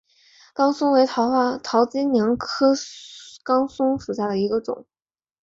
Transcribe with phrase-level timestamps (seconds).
[0.55, 2.73] 岗松为桃金娘科
[3.43, 4.87] 岗松属下的一个种。